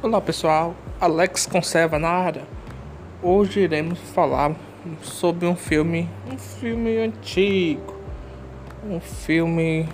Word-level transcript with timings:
Olá 0.00 0.20
pessoal, 0.20 0.76
Alex 1.00 1.44
Conserva 1.44 1.98
na 1.98 2.08
área. 2.08 2.44
Hoje 3.20 3.58
iremos 3.58 3.98
falar 3.98 4.54
sobre 5.02 5.44
um 5.44 5.56
filme, 5.56 6.08
um 6.32 6.38
filme 6.38 6.98
antigo, 6.98 7.96
um 8.88 9.00
filme 9.00 9.88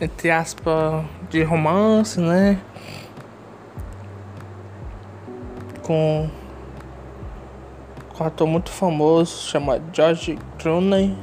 entre 0.00 0.30
aspas 0.30 1.04
de 1.28 1.42
romance, 1.42 2.18
né? 2.18 2.58
Com, 5.82 6.30
um 8.18 8.24
ator 8.24 8.46
muito 8.46 8.70
famoso 8.70 9.46
chamado 9.46 9.82
George 9.92 10.38
Clooney. 10.58 11.14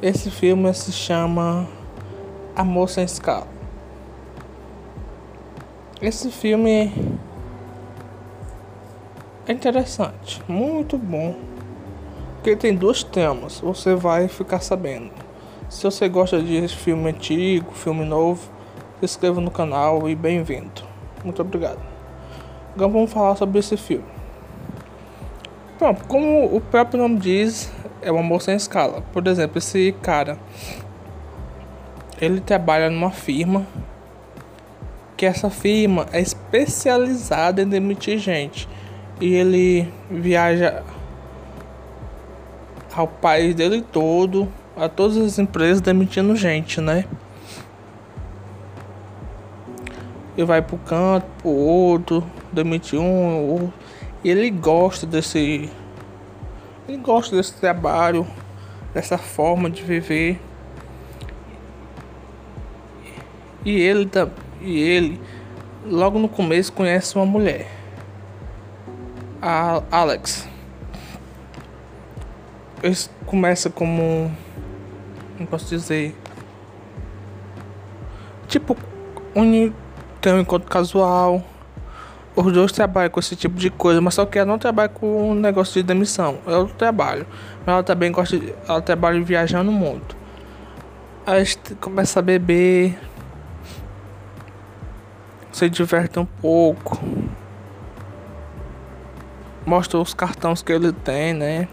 Esse 0.00 0.30
filme 0.30 0.72
se 0.72 0.90
chama 0.90 1.68
Amor 2.56 2.88
sem 2.88 3.04
Escala. 3.04 3.57
Esse 6.00 6.30
filme 6.30 6.92
é 9.48 9.52
interessante, 9.52 10.40
muito 10.46 10.96
bom. 10.96 11.34
Porque 12.36 12.54
tem 12.54 12.72
dois 12.72 13.02
temas, 13.02 13.58
você 13.58 13.96
vai 13.96 14.28
ficar 14.28 14.60
sabendo. 14.60 15.10
Se 15.68 15.82
você 15.82 16.08
gosta 16.08 16.40
de 16.40 16.68
filme 16.68 17.10
antigo, 17.10 17.72
filme 17.72 18.04
novo, 18.04 18.48
se 19.00 19.06
inscreva 19.06 19.40
no 19.40 19.50
canal 19.50 20.08
e 20.08 20.14
bem-vindo. 20.14 20.82
Muito 21.24 21.42
obrigado. 21.42 21.80
Agora 22.76 22.92
vamos 22.92 23.12
falar 23.12 23.34
sobre 23.34 23.58
esse 23.58 23.76
filme. 23.76 24.06
Bom, 25.80 25.96
como 26.06 26.54
o 26.54 26.60
próprio 26.60 27.02
nome 27.02 27.18
diz, 27.18 27.72
é 28.00 28.12
um 28.12 28.20
amor 28.20 28.40
sem 28.40 28.54
escala. 28.54 29.02
Por 29.12 29.26
exemplo, 29.26 29.58
esse 29.58 29.90
cara, 30.00 30.38
ele 32.20 32.40
trabalha 32.40 32.88
numa 32.88 33.10
firma 33.10 33.66
que 35.18 35.26
essa 35.26 35.50
firma 35.50 36.06
é 36.12 36.20
especializada 36.20 37.60
em 37.60 37.68
demitir 37.68 38.18
gente. 38.18 38.68
E 39.20 39.34
ele 39.34 39.92
viaja 40.08 40.84
ao 42.94 43.08
país 43.08 43.52
dele 43.52 43.82
todo, 43.82 44.48
a 44.76 44.88
todas 44.88 45.16
as 45.16 45.36
empresas 45.36 45.80
demitindo 45.80 46.36
gente, 46.36 46.80
né? 46.80 47.04
E 50.36 50.44
vai 50.44 50.62
pro 50.62 50.78
canto, 50.78 51.26
pro 51.38 51.50
outro, 51.50 52.24
demite 52.52 52.96
um, 52.96 53.50
outro. 53.50 53.74
E 54.22 54.30
ele 54.30 54.48
gosta 54.50 55.04
desse. 55.04 55.68
Ele 56.88 56.98
gosta 56.98 57.34
desse 57.34 57.54
trabalho, 57.54 58.24
dessa 58.94 59.18
forma 59.18 59.68
de 59.68 59.82
viver. 59.82 60.40
E 63.64 63.80
ele 63.80 64.06
também 64.06 64.47
e 64.68 64.78
ele, 64.78 65.20
logo 65.86 66.18
no 66.18 66.28
começo, 66.28 66.72
conhece 66.72 67.16
uma 67.16 67.24
mulher, 67.24 67.66
a 69.40 69.82
Alex. 69.90 70.46
Eles 72.82 73.10
começa 73.26 73.70
como. 73.70 74.30
Não 75.38 75.46
posso 75.46 75.68
dizer. 75.68 76.14
Tipo, 78.46 78.76
um, 79.34 79.72
tem 80.20 80.32
um 80.32 80.40
encontro 80.40 80.68
casual. 80.68 81.42
Os 82.36 82.52
dois 82.52 82.70
trabalham 82.70 83.10
com 83.10 83.18
esse 83.18 83.34
tipo 83.34 83.56
de 83.56 83.68
coisa, 83.68 84.00
mas 84.00 84.14
só 84.14 84.24
que 84.24 84.38
ela 84.38 84.46
não 84.46 84.58
trabalha 84.58 84.88
com 84.88 85.32
um 85.32 85.34
negócio 85.34 85.74
de 85.74 85.82
demissão. 85.82 86.38
É 86.46 86.56
outro 86.56 86.74
trabalho. 86.76 87.26
Mas 87.60 87.68
ela 87.68 87.82
também 87.82 88.12
gosta 88.12 88.38
de. 88.38 88.54
Ela 88.68 88.80
trabalha 88.80 89.20
viajando 89.22 89.72
muito. 89.72 90.16
Aí 91.26 91.44
começa 91.80 92.20
a 92.20 92.22
beber 92.22 92.98
se 95.58 95.68
diverte 95.68 96.20
um 96.20 96.24
pouco. 96.24 96.98
Mostra 99.66 99.98
os 99.98 100.14
cartões 100.14 100.62
que 100.62 100.72
ele 100.72 100.92
tem, 100.92 101.34
né? 101.34 101.66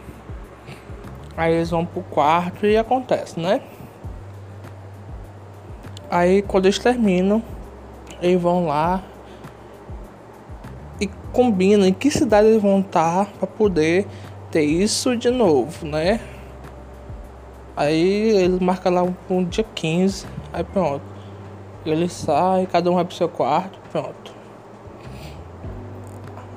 Aí 1.38 1.54
eles 1.54 1.70
vão 1.70 1.86
pro 1.86 2.02
quarto 2.02 2.66
e 2.66 2.76
acontece, 2.76 3.40
né? 3.40 3.62
Aí 6.10 6.42
quando 6.42 6.66
eles 6.66 6.80
terminam, 6.80 7.44
eles 8.22 8.42
vão 8.42 8.66
lá 8.66 9.04
e 11.00 11.08
combinam 11.32 11.86
em 11.86 11.94
que 11.94 12.10
cidade 12.10 12.48
eles 12.48 12.62
vão 12.62 12.80
estar 12.80 13.28
para 13.34 13.48
poder 13.48 14.08
ter 14.50 14.64
isso 14.64 15.16
de 15.16 15.30
novo, 15.30 15.86
né? 15.86 16.20
Aí 17.78 18.30
ele 18.30 18.64
marca 18.64 18.90
lá 18.90 19.04
um 19.30 19.44
dia 19.44 19.66
15, 19.76 20.26
aí 20.52 20.64
pronto. 20.64 21.15
Ele 21.86 22.10
sai, 22.10 22.66
cada 22.66 22.90
um 22.90 22.96
vai 22.96 23.06
pro 23.06 23.16
seu 23.16 23.30
quarto, 23.30 23.80
pronto. 23.92 24.34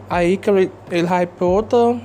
Aí 0.09 0.39
que 0.39 0.49
ele, 0.49 0.73
ele 0.91 1.07
vai 1.07 1.27
pra 1.27 1.47
outra. 1.47 2.01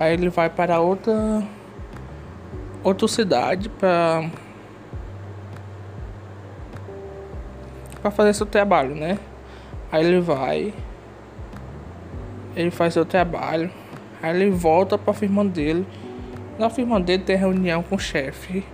Aí 0.00 0.14
ele 0.14 0.28
vai 0.30 0.50
para 0.50 0.80
outra. 0.80 1.44
Outra 2.82 3.06
cidade 3.06 3.68
pra. 3.68 4.28
Pra 8.02 8.10
fazer 8.10 8.34
seu 8.34 8.46
trabalho, 8.46 8.96
né? 8.96 9.16
Aí 9.92 10.04
ele 10.04 10.20
vai. 10.20 10.74
Ele 12.56 12.72
faz 12.72 12.94
seu 12.94 13.04
trabalho. 13.04 13.70
Aí 14.20 14.34
ele 14.34 14.50
volta 14.50 14.98
pra 14.98 15.14
firma 15.14 15.44
dele. 15.44 15.86
Na 16.58 16.68
firma 16.68 17.00
dele 17.00 17.22
tem 17.22 17.36
reunião 17.36 17.80
com 17.80 17.94
o 17.94 17.98
chefe 17.98 18.64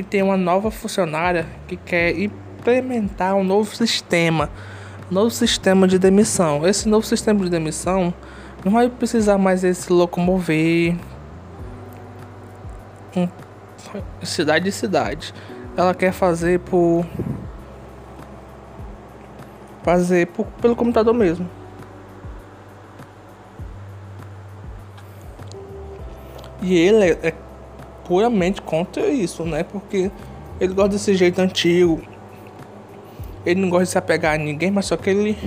que 0.00 0.02
tem 0.02 0.22
uma 0.22 0.36
nova 0.36 0.70
funcionária 0.70 1.46
que 1.68 1.76
quer 1.76 2.18
implementar 2.18 3.34
um 3.34 3.44
novo 3.44 3.76
sistema, 3.76 4.48
um 5.10 5.14
novo 5.14 5.30
sistema 5.30 5.86
de 5.86 5.98
demissão. 5.98 6.66
Esse 6.66 6.88
novo 6.88 7.04
sistema 7.04 7.44
de 7.44 7.50
demissão 7.50 8.14
não 8.64 8.72
vai 8.72 8.88
precisar 8.88 9.36
mais 9.36 9.60
se 9.60 9.92
locomover 9.92 10.96
um, 13.14 13.28
cidade 14.22 14.64
de 14.64 14.72
cidade. 14.72 15.34
Ela 15.76 15.94
quer 15.94 16.12
fazer 16.12 16.60
por 16.60 17.04
fazer 19.82 20.28
por, 20.28 20.46
pelo 20.62 20.74
computador 20.74 21.12
mesmo. 21.12 21.46
E 26.62 26.74
ele 26.74 27.04
é, 27.04 27.18
é 27.22 27.34
puramente 28.10 28.60
contra 28.60 29.06
isso, 29.06 29.44
né? 29.44 29.62
Porque 29.62 30.10
ele 30.60 30.74
gosta 30.74 30.88
desse 30.88 31.14
jeito 31.14 31.40
antigo. 31.40 32.02
Ele 33.46 33.60
não 33.60 33.70
gosta 33.70 33.84
de 33.84 33.90
se 33.92 33.98
apegar 33.98 34.34
a 34.34 34.36
ninguém, 34.36 34.68
mas 34.68 34.86
só 34.86 34.96
que 34.96 35.08
ele 35.08 35.38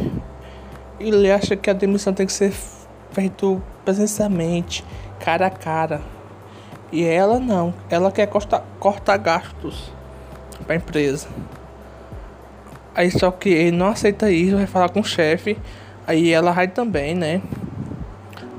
ele 0.97 1.29
acha 1.29 1.57
que 1.57 1.69
a 1.69 1.73
demissão 1.73 2.13
tem 2.13 2.25
que 2.25 2.31
ser 2.31 2.53
feita 3.11 3.61
presencialmente, 3.83 4.81
cara 5.19 5.47
a 5.47 5.49
cara. 5.49 5.99
E 6.89 7.03
ela 7.03 7.37
não, 7.37 7.73
ela 7.89 8.09
quer 8.13 8.27
cortar, 8.27 8.63
cortar 8.79 9.17
gastos 9.17 9.91
para 10.65 10.75
a 10.75 10.77
empresa. 10.77 11.27
Aí 12.95 13.11
só 13.11 13.29
que 13.29 13.49
ele 13.49 13.75
não 13.75 13.87
aceita 13.87 14.31
isso, 14.31 14.55
vai 14.55 14.67
falar 14.67 14.87
com 14.87 15.01
o 15.01 15.03
chefe. 15.03 15.57
Aí 16.07 16.31
ela 16.31 16.53
vai 16.53 16.69
também, 16.69 17.13
né? 17.13 17.41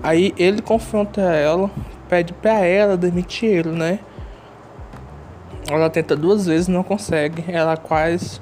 Aí 0.03 0.35
ele 0.37 0.61
confronta 0.61 1.23
ela, 1.23 1.71
pede 2.09 2.33
pra 2.33 2.65
ela 2.65 2.97
demitir 2.97 3.49
ele, 3.49 3.71
né? 3.71 3.99
Ela 5.69 5.89
tenta 5.89 6.15
duas 6.15 6.47
vezes, 6.47 6.69
não 6.69 6.83
consegue. 6.83 7.45
Ela 7.49 7.77
quase. 7.77 8.41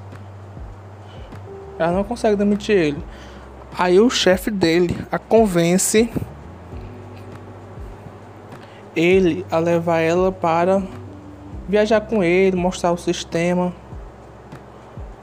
Ela 1.79 1.91
não 1.91 2.03
consegue 2.03 2.35
demitir 2.35 2.75
ele. 2.75 3.03
Aí 3.77 3.99
o 3.99 4.09
chefe 4.09 4.51
dele 4.51 4.95
a 5.11 5.17
convence 5.17 6.09
ele 8.95 9.45
a 9.49 9.57
levar 9.57 9.99
ela 9.99 10.31
para 10.31 10.83
viajar 11.67 12.01
com 12.01 12.23
ele, 12.23 12.55
mostrar 12.55 12.91
o 12.91 12.97
sistema, 12.97 13.73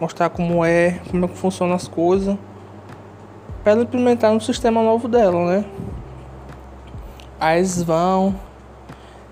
mostrar 0.01 0.31
como 0.31 0.65
é, 0.65 1.01
como 1.11 1.25
é 1.25 1.29
que 1.29 1.37
funcionam 1.37 1.75
as 1.75 1.87
coisas, 1.87 2.37
para 3.63 3.73
ela 3.73 3.83
implementar 3.83 4.33
no 4.33 4.41
sistema 4.41 4.83
novo 4.83 5.07
dela, 5.07 5.47
né? 5.47 5.65
Aí 7.41 7.57
eles 7.57 7.83
vão, 7.83 8.39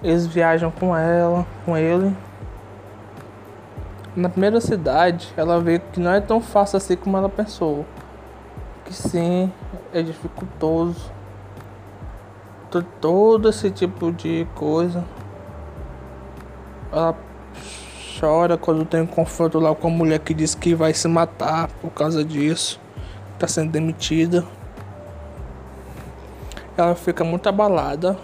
eles 0.03 0.27
viajam 0.27 0.71
com 0.71 0.97
ela, 0.97 1.47
com 1.67 1.77
ele. 1.77 2.17
Na 4.17 4.31
primeira 4.31 4.63
cidade, 4.63 5.31
ela 5.37 5.61
vê 5.61 5.79
que 5.79 6.01
não 6.01 6.13
é 6.13 6.21
tão 6.21 6.41
fácil 6.41 6.79
assim 6.79 6.97
como 6.97 7.19
ela 7.19 7.29
pensou. 7.29 7.85
Que 8.87 8.95
sim, 8.95 9.53
é 9.93 10.01
dificultoso. 10.03 11.13
Todo 12.99 13.51
esse 13.51 13.71
tipo 13.71 14.11
de 14.11 14.47
coisa. 14.55 15.05
Ela 16.91 17.15
chora 18.19 18.57
quando 18.57 18.87
tem 18.87 19.03
um 19.03 19.07
confronto 19.07 19.59
lá 19.59 19.75
com 19.75 19.89
a 19.89 19.91
mulher 19.91 20.19
que 20.21 20.33
diz 20.33 20.55
que 20.55 20.75
vai 20.75 20.95
se 20.95 21.07
matar 21.09 21.69
por 21.83 21.91
causa 21.91 22.25
disso. 22.25 22.81
Tá 23.39 23.47
sendo 23.47 23.71
demitida 23.71 24.47
ela 26.81 26.95
fica 26.95 27.25
muito 27.25 27.49
abalada. 27.49 28.17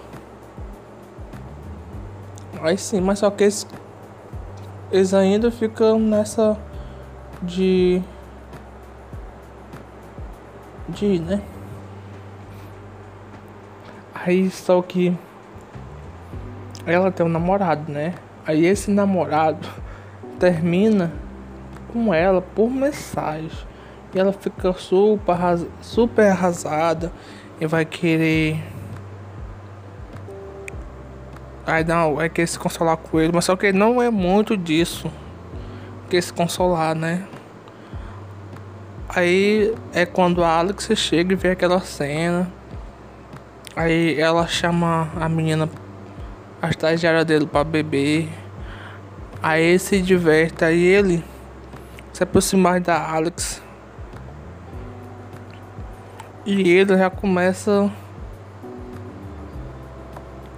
Aí 2.62 2.78
sim, 2.78 3.00
mas 3.00 3.18
só 3.18 3.30
que 3.30 3.44
eles 3.44 3.66
eles 4.90 5.12
ainda 5.12 5.50
ficam 5.50 5.98
nessa 5.98 6.56
de 7.42 8.00
de 10.88 11.18
né? 11.18 11.42
Aí 14.14 14.50
só 14.50 14.80
que 14.80 15.16
ela 16.86 17.10
tem 17.10 17.26
um 17.26 17.28
namorado 17.28 17.90
né? 17.90 18.14
Aí 18.46 18.64
esse 18.64 18.90
namorado 18.90 19.68
termina 20.38 21.12
com 21.92 22.14
ela 22.14 22.40
por 22.40 22.70
mensagem. 22.70 23.50
E 24.14 24.18
ela 24.18 24.32
fica 24.32 24.72
super 24.74 25.36
super 25.80 26.30
arrasada 26.30 27.10
e 27.60 27.66
vai 27.66 27.84
querer 27.84 28.62
Aí 31.66 31.82
não, 31.82 32.20
é 32.20 32.28
que 32.28 32.46
se 32.46 32.58
consolar 32.58 32.98
com 32.98 33.18
ele, 33.18 33.32
mas 33.32 33.46
só 33.46 33.56
que 33.56 33.72
não 33.72 34.02
é 34.02 34.10
muito 34.10 34.54
disso. 34.54 35.10
Que 36.10 36.20
se 36.20 36.30
consolar, 36.30 36.94
né? 36.94 37.26
Aí 39.08 39.74
é 39.94 40.04
quando 40.04 40.44
a 40.44 40.58
Alex 40.58 40.90
chega 40.94 41.32
e 41.32 41.36
vê 41.36 41.52
aquela 41.52 41.80
cena. 41.80 42.52
Aí 43.74 44.20
ela 44.20 44.46
chama 44.46 45.08
a 45.18 45.26
menina, 45.26 45.68
a 46.60 46.68
estagiária 46.68 47.24
dele 47.24 47.46
pra 47.46 47.64
beber. 47.64 48.28
Aí 49.42 49.62
ele 49.62 49.78
se 49.78 50.02
diverte, 50.02 50.64
aí 50.66 50.84
ele 50.84 51.24
se 52.12 52.22
aproxima 52.22 52.78
da 52.78 53.10
Alex. 53.10 53.63
E 56.46 56.68
ele 56.68 56.94
já 56.98 57.08
começa 57.08 57.90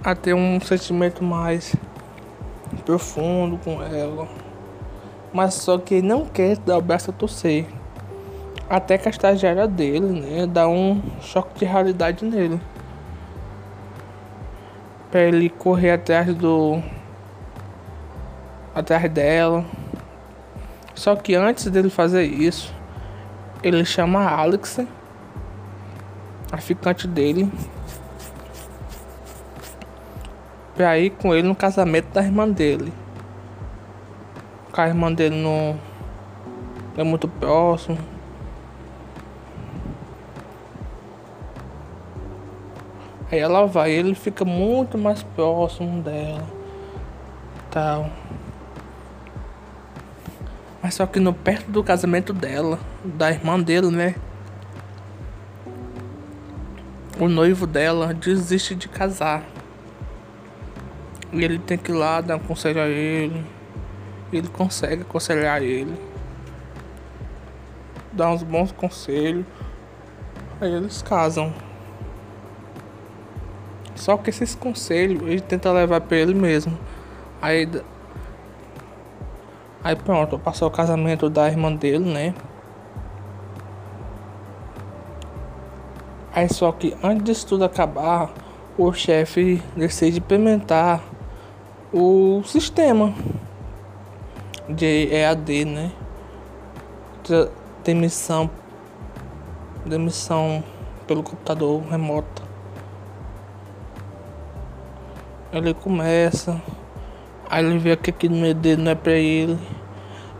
a 0.03 0.13
ter 0.13 0.33
um 0.33 0.59
sentimento 0.59 1.23
mais 1.23 1.73
profundo 2.85 3.57
com 3.63 3.81
ela. 3.81 4.27
Mas 5.31 5.53
só 5.53 5.77
que 5.77 5.95
ele 5.95 6.07
não 6.07 6.25
quer 6.25 6.57
dar 6.57 6.77
o 6.77 6.81
braço 6.81 7.09
a 7.11 7.13
torcer. 7.13 7.65
Até 8.69 8.97
que 8.97 9.07
a 9.07 9.11
estagiária 9.11 9.65
dele, 9.65 10.07
né, 10.19 10.45
dá 10.45 10.67
um 10.67 11.01
choque 11.21 11.59
de 11.59 11.63
realidade 11.63 12.25
nele. 12.25 12.59
Pra 15.09 15.21
ele 15.21 15.49
correr 15.49 15.91
atrás 15.91 16.35
do. 16.35 16.83
atrás 18.75 19.09
dela. 19.09 19.63
Só 20.93 21.15
que 21.15 21.33
antes 21.33 21.69
dele 21.69 21.89
fazer 21.89 22.25
isso, 22.25 22.75
ele 23.63 23.85
chama 23.85 24.19
a 24.19 24.37
Alex, 24.37 24.81
a 26.51 26.57
ficante 26.57 27.07
dele, 27.07 27.51
pra 30.75 30.97
ir 30.97 31.09
com 31.11 31.33
ele 31.33 31.47
no 31.47 31.55
casamento 31.55 32.13
da 32.13 32.21
irmã 32.21 32.47
dele. 32.47 32.93
Com 34.71 34.81
a 34.81 34.87
irmã 34.87 35.11
dele 35.11 35.35
não 35.41 35.79
é 36.95 37.03
muito 37.03 37.27
próximo. 37.27 37.97
Aí 43.31 43.39
ela 43.39 43.65
vai, 43.65 43.91
ele 43.91 44.15
fica 44.15 44.45
muito 44.45 44.97
mais 44.97 45.21
próximo 45.21 46.01
dela. 46.01 46.47
Tal. 47.69 48.09
Mas 50.81 50.93
só 50.93 51.05
que 51.05 51.19
no 51.19 51.33
perto 51.33 51.69
do 51.69 51.83
casamento 51.83 52.31
dela, 52.31 52.79
da 53.03 53.29
irmã 53.29 53.59
dele, 53.59 53.87
né? 53.87 54.15
O 57.19 57.27
noivo 57.27 57.65
dela 57.65 58.13
desiste 58.13 58.75
de 58.75 58.87
casar. 58.87 59.43
E 61.33 61.43
ele 61.43 61.57
tem 61.57 61.77
que 61.77 61.91
ir 61.91 61.95
lá 61.95 62.21
dar 62.21 62.35
um 62.35 62.39
conselho 62.39 62.79
a 62.79 62.87
ele. 62.87 63.43
Ele 64.31 64.47
consegue 64.47 65.01
aconselhar 65.01 65.63
ele. 65.63 65.99
Dar 68.13 68.29
uns 68.29 68.43
bons 68.43 68.71
conselhos. 68.71 69.45
Aí 70.61 70.71
eles 70.71 71.01
casam. 71.01 71.53
Só 73.95 74.15
que 74.15 74.29
esses 74.29 74.53
conselhos 74.53 75.21
ele 75.23 75.41
tenta 75.41 75.71
levar 75.71 76.01
pra 76.01 76.17
ele 76.17 76.35
mesmo. 76.35 76.77
Aí. 77.41 77.67
Aí 79.83 79.95
pronto, 79.95 80.37
passou 80.37 80.67
o 80.67 80.71
casamento 80.71 81.29
da 81.29 81.47
irmã 81.47 81.73
dele, 81.73 82.05
né? 82.05 82.35
Aí 86.37 86.47
só 86.53 86.71
que 86.71 86.95
antes 87.01 87.23
disso 87.23 87.47
tudo 87.47 87.65
acabar, 87.65 88.31
o 88.77 88.93
chefe 88.93 89.59
decide 89.75 90.19
implementar 90.19 91.01
o 91.91 92.43
sistema 92.45 93.11
de 94.69 95.11
EAD, 95.11 95.65
né? 95.65 95.91
Demissão, 97.83 98.47
demissão 99.83 100.63
pelo 101.07 101.23
computador 101.23 101.81
remoto. 101.89 102.43
Ele 105.51 105.73
começa, 105.73 106.61
aí 107.49 107.65
ele 107.65 107.79
vê 107.79 107.97
que 107.97 108.11
aqui 108.11 108.29
no 108.29 108.35
meio 108.35 108.77
não 108.77 108.91
é 108.91 108.95
pra 108.95 109.13
ele. 109.13 109.57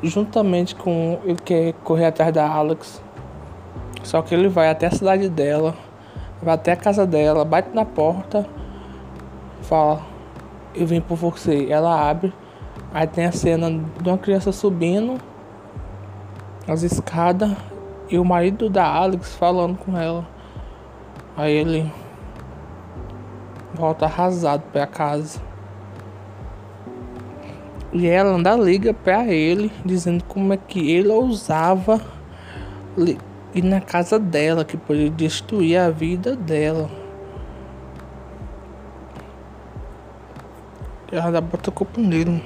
Juntamente 0.03 0.75
com 0.75 1.19
ele 1.23 1.39
quer 1.43 1.73
correr 1.83 2.05
atrás 2.05 2.31
da 2.31 2.47
Alex. 2.47 3.01
Só 4.03 4.21
que 4.21 4.35
ele 4.35 4.47
vai 4.47 4.69
até 4.69 4.85
a 4.85 4.91
cidade 4.91 5.27
dela, 5.27 5.75
vai 6.41 6.55
até 6.55 6.71
a 6.73 6.75
casa 6.75 7.05
dela, 7.05 7.43
bate 7.43 7.69
na 7.73 7.85
porta, 7.85 8.45
fala 9.61 10.17
eu 10.77 10.85
vim 10.85 11.01
por 11.01 11.15
você. 11.15 11.67
Ela 11.69 12.09
abre, 12.09 12.33
aí 12.93 13.07
tem 13.07 13.25
a 13.25 13.31
cena 13.31 13.69
de 13.69 14.09
uma 14.09 14.17
criança 14.17 14.51
subindo 14.51 15.19
as 16.67 16.83
escadas 16.83 17.51
e 18.09 18.17
o 18.17 18.25
marido 18.25 18.69
da 18.69 18.85
Alex 18.85 19.35
falando 19.35 19.77
com 19.77 19.97
ela. 19.97 20.25
Aí 21.35 21.53
ele 21.53 21.91
volta 23.73 24.05
arrasado 24.05 24.63
pra 24.71 24.85
casa. 24.85 25.41
E 27.93 28.05
ela 28.05 28.31
anda 28.31 28.55
liga 28.55 28.93
pra 28.93 29.27
ele, 29.27 29.71
dizendo 29.85 30.23
como 30.25 30.53
é 30.53 30.57
que 30.57 30.91
ele 30.91 31.07
ousava 31.07 32.01
ir 33.57 33.63
na 33.63 33.81
casa 33.81 34.19
dela, 34.19 34.63
que 34.63 34.77
poderia 34.77 35.09
destruir 35.09 35.77
a 35.77 35.89
vida 35.89 36.35
dela. 36.35 36.89
ela 41.11 41.41
bota 41.41 41.69
a 41.69 41.73
culpa 41.73 41.99
nele. 42.01 42.43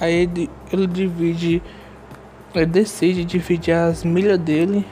Aí 0.00 0.14
ele, 0.14 0.50
ele 0.72 0.86
divide, 0.88 1.62
ele 2.54 2.66
decide 2.66 3.24
dividir 3.24 3.74
as 3.74 4.02
milhas 4.04 4.38
dele 4.38 4.84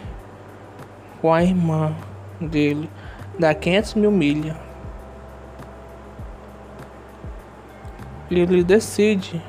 com 1.21 1.35
a 1.35 1.43
irmã 1.43 1.95
dele, 2.41 2.89
dá 3.39 3.53
500 3.53 3.95
mil 3.95 4.13
milhas. 4.13 4.57
E 8.31 8.39
ele 8.39 8.63
decide 8.63 9.43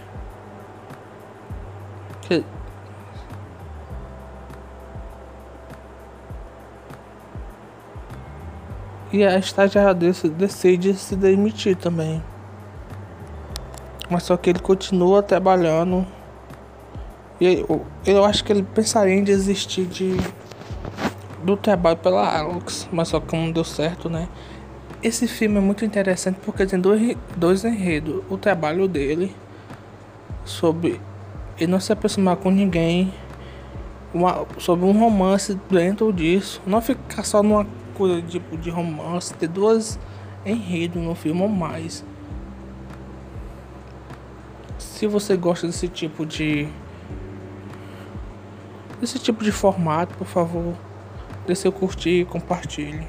E 9.13 9.25
a 9.25 9.37
estagiária 9.37 9.93
decide 9.93 10.93
se 10.93 11.15
demitir 11.17 11.75
também. 11.75 12.23
Mas 14.09 14.23
só 14.23 14.37
que 14.37 14.49
ele 14.49 14.59
continua 14.59 15.21
trabalhando. 15.21 16.07
E 17.39 17.65
eu, 17.67 17.85
eu 18.05 18.23
acho 18.23 18.43
que 18.43 18.53
ele 18.53 18.63
pensaria 18.63 19.13
em 19.13 19.23
desistir 19.23 19.85
de, 19.85 20.15
do 21.43 21.57
trabalho 21.57 21.97
pela 21.97 22.37
Alex. 22.37 22.87
Mas 22.91 23.09
só 23.09 23.19
que 23.19 23.35
não 23.35 23.51
deu 23.51 23.65
certo, 23.65 24.09
né? 24.09 24.29
Esse 25.03 25.27
filme 25.27 25.57
é 25.57 25.61
muito 25.61 25.83
interessante 25.83 26.39
porque 26.45 26.65
tem 26.65 26.79
dois, 26.79 27.17
dois 27.35 27.65
enredos. 27.65 28.23
O 28.29 28.37
trabalho 28.37 28.87
dele 28.87 29.35
sobre 30.45 31.01
ele 31.57 31.71
não 31.71 31.79
se 31.79 31.91
aproximar 31.91 32.37
com 32.37 32.49
ninguém. 32.49 33.13
Uma, 34.13 34.45
sobre 34.57 34.85
um 34.85 34.97
romance 34.97 35.57
dentro 35.69 36.13
disso. 36.13 36.61
Não 36.65 36.81
ficar 36.81 37.23
só 37.23 37.43
numa 37.43 37.65
coisa 37.91 38.21
tipo 38.21 38.57
de 38.57 38.69
romance, 38.69 39.33
ter 39.33 39.48
duas 39.48 40.00
enredos 40.45 41.01
no 41.01 41.15
filme 41.15 41.41
ou 41.41 41.48
mais. 41.48 42.03
Se 44.77 45.07
você 45.07 45.36
gosta 45.36 45.67
desse 45.67 45.88
tipo 45.88 46.25
de 46.25 46.67
desse 49.00 49.17
tipo 49.17 49.43
de 49.43 49.51
formato, 49.51 50.15
por 50.15 50.27
favor, 50.27 50.75
dê 51.48 51.55
seu 51.55 51.71
curtir 51.71 52.21
e 52.21 52.25
compartilhe. 52.25 53.07